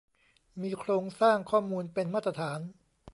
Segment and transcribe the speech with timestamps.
[0.61, 2.59] มีโครงสร้างข้อมูลเป็นมาตรฐาน